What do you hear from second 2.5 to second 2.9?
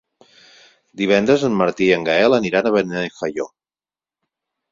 a